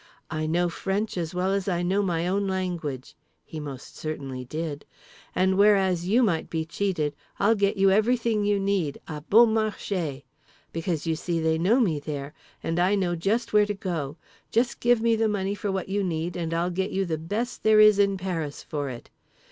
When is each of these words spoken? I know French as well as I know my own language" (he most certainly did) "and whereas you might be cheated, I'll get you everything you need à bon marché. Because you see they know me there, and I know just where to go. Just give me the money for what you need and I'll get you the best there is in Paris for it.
I 0.31 0.47
know 0.47 0.67
French 0.67 1.15
as 1.15 1.35
well 1.35 1.53
as 1.53 1.67
I 1.67 1.83
know 1.83 2.01
my 2.01 2.25
own 2.27 2.47
language" 2.47 3.13
(he 3.45 3.59
most 3.59 3.95
certainly 3.95 4.43
did) 4.43 4.83
"and 5.35 5.59
whereas 5.59 6.07
you 6.07 6.23
might 6.23 6.49
be 6.49 6.65
cheated, 6.65 7.15
I'll 7.39 7.53
get 7.53 7.77
you 7.77 7.91
everything 7.91 8.43
you 8.43 8.59
need 8.59 8.99
à 9.07 9.23
bon 9.29 9.49
marché. 9.53 10.23
Because 10.73 11.05
you 11.05 11.15
see 11.15 11.39
they 11.39 11.59
know 11.59 11.79
me 11.79 11.99
there, 11.99 12.33
and 12.63 12.79
I 12.79 12.95
know 12.95 13.15
just 13.15 13.53
where 13.53 13.67
to 13.67 13.75
go. 13.75 14.17
Just 14.49 14.79
give 14.79 15.01
me 15.03 15.15
the 15.15 15.29
money 15.29 15.53
for 15.53 15.71
what 15.71 15.87
you 15.87 16.03
need 16.03 16.35
and 16.35 16.51
I'll 16.51 16.71
get 16.71 16.89
you 16.89 17.05
the 17.05 17.19
best 17.19 17.61
there 17.61 17.79
is 17.79 17.99
in 17.99 18.17
Paris 18.17 18.63
for 18.63 18.89
it. 18.89 19.11